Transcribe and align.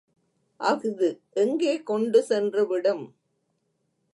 அஃது 0.59 1.09
எங்கே 1.33 1.73
கொண்டு 1.83 2.25
சென்றுவிடும்? 2.29 3.05